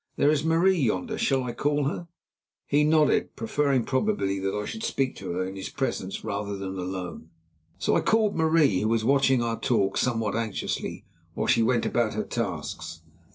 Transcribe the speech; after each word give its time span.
There 0.15 0.31
is 0.31 0.43
Marie 0.43 0.79
yonder. 0.79 1.15
Shall 1.15 1.43
I 1.43 1.51
call 1.51 1.83
her?" 1.83 2.07
He 2.65 2.83
nodded, 2.83 3.35
preferring 3.35 3.85
probably 3.85 4.39
that 4.39 4.55
I 4.55 4.65
should 4.65 4.81
speak 4.81 5.15
to 5.17 5.33
her 5.33 5.45
in 5.45 5.55
his 5.55 5.69
presence 5.69 6.23
rather 6.23 6.57
than 6.57 6.75
alone. 6.79 7.29
So 7.77 7.95
I 7.95 8.01
called 8.01 8.35
Marie, 8.35 8.79
who 8.81 8.87
was 8.87 9.05
watching 9.05 9.43
our 9.43 9.59
talk 9.59 9.99
somewhat 9.99 10.35
anxiously 10.35 11.05
while 11.35 11.45
she 11.45 11.61
went 11.61 11.85
about 11.85 12.15
her 12.15 12.23
tasks. 12.25 13.03